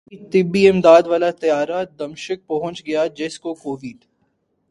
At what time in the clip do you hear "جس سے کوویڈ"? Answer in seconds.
3.17-3.99